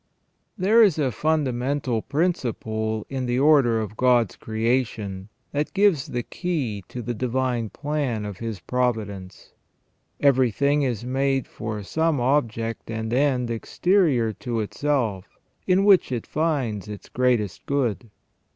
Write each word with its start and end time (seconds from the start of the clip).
There 0.57 0.81
is 0.81 0.97
a 0.97 1.11
fundamental 1.11 2.01
principle 2.01 3.05
in 3.07 3.27
the 3.27 3.37
order 3.37 3.79
of 3.79 3.95
God's 3.95 4.35
creation 4.35 5.29
that 5.51 5.75
gives 5.75 6.07
the 6.07 6.23
key 6.23 6.83
to 6.87 7.03
the 7.03 7.13
divine 7.13 7.69
plan 7.69 8.25
of 8.25 8.37
His 8.39 8.59
providence. 8.59 9.51
Every 10.19 10.49
thing 10.49 10.81
is 10.81 11.05
made 11.05 11.45
for 11.47 11.83
some 11.83 12.19
object 12.19 12.89
and 12.89 13.13
end 13.13 13.51
exterior 13.51 14.33
to 14.41 14.59
itself, 14.61 15.37
in 15.67 15.85
which 15.85 16.11
it 16.11 16.25
finds 16.25 16.87
its 16.87 17.07
greatest 17.07 17.63
good. 17.67 18.09